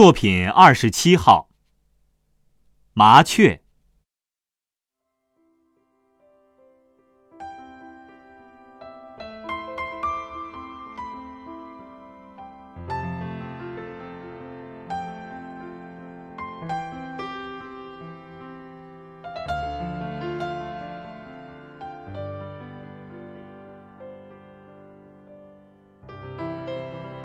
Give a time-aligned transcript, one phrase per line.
[0.00, 1.50] 作品二十七号。
[2.94, 3.60] 麻雀。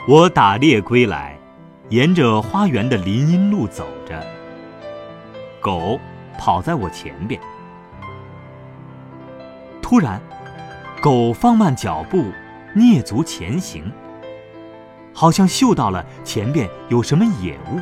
[0.09, 1.34] 我打猎归来。
[1.89, 4.19] 沿着花园的林荫路走着，
[5.61, 5.99] 狗
[6.35, 7.39] 跑在我前边。
[9.83, 10.19] 突然，
[10.99, 12.25] 狗放慢脚步，
[12.75, 13.91] 蹑足前行，
[15.13, 17.79] 好像嗅到了前边有什么野物。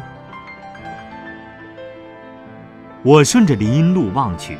[3.04, 4.58] 我顺着林荫路望去，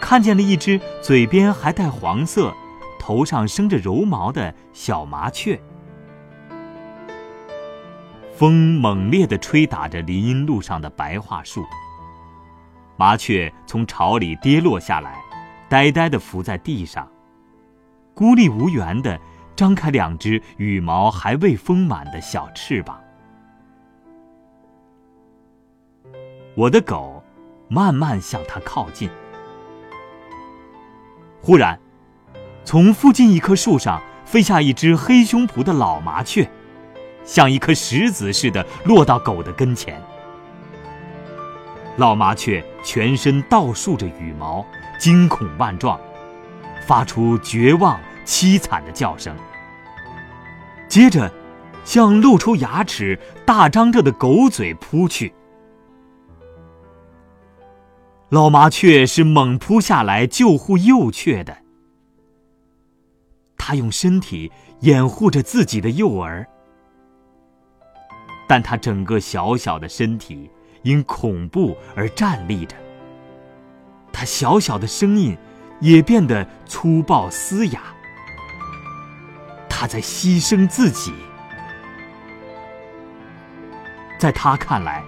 [0.00, 2.54] 看见了一只嘴边还带黄色、
[2.98, 5.60] 头上生着柔毛的小麻雀。
[8.40, 11.62] 风猛烈地吹打着林荫路上的白桦树，
[12.96, 15.20] 麻雀从巢里跌落下来，
[15.68, 17.06] 呆呆地伏在地上，
[18.14, 19.20] 孤立无援地
[19.54, 22.98] 张开两只羽毛还未丰满的小翅膀。
[26.54, 27.22] 我的狗
[27.68, 29.10] 慢慢向它靠近，
[31.42, 31.78] 忽然，
[32.64, 36.50] 从附近一棵树上飞下一只黑胸脯的老麻雀。
[37.30, 40.02] 像一颗石子似的落到狗的跟前。
[41.96, 44.66] 老麻雀全身倒竖着羽毛，
[44.98, 46.00] 惊恐万状，
[46.84, 49.32] 发出绝望凄惨的叫声。
[50.88, 51.32] 接着，
[51.84, 55.32] 向露出牙齿、大张着的狗嘴扑去。
[58.30, 61.56] 老麻雀是猛扑下来救护幼雀的，
[63.56, 66.44] 它用身体掩护着自己的幼儿。
[68.50, 70.50] 但他整个小小的身体
[70.82, 72.74] 因恐怖而站立着，
[74.12, 75.38] 他小小的声音
[75.78, 77.80] 也变得粗暴嘶哑。
[79.68, 81.14] 他在牺牲自己，
[84.18, 85.04] 在他看来，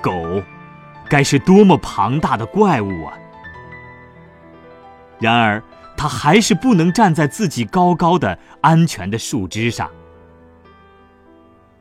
[0.00, 0.40] 狗
[1.08, 3.18] 该是多么庞大的怪物啊！
[5.18, 5.60] 然而，
[5.96, 9.90] 他还是不能站在自己高高的安全的树枝上。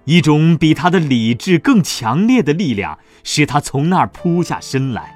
[0.06, 5.14] 一种比他的理智更强烈的力量，使他从那儿扑下身来。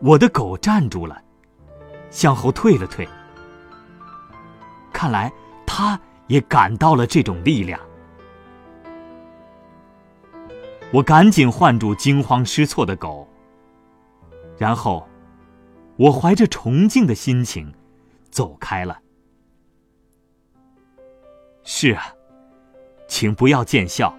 [0.00, 1.22] 我的狗站住了，
[2.10, 3.06] 向后退了退。
[4.92, 5.30] 看来
[5.66, 7.78] 他也感到了这种力量。
[10.90, 13.28] 我赶紧唤住惊慌失措的狗，
[14.56, 15.06] 然后
[15.96, 17.74] 我怀着崇敬的心情
[18.30, 18.98] 走开了。
[21.70, 22.14] 是啊，
[23.08, 24.16] 请不要见笑。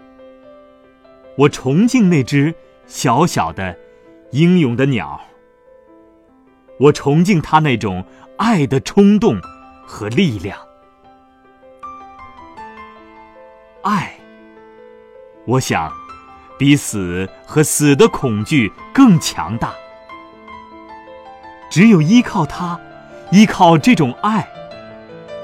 [1.36, 2.54] 我崇敬那只
[2.86, 3.76] 小小的、
[4.30, 5.20] 英勇的鸟。
[6.80, 8.06] 我崇敬它那种
[8.38, 9.42] 爱的冲动
[9.84, 10.60] 和力量。
[13.82, 14.14] 爱，
[15.48, 15.92] 我想，
[16.56, 19.74] 比死和死的恐惧更强大。
[21.72, 22.80] 只有依靠它，
[23.32, 24.48] 依靠这种爱，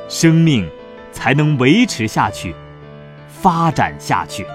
[0.07, 0.69] 生命。
[1.15, 2.53] 才能维持下去，
[3.29, 4.45] 发展下去。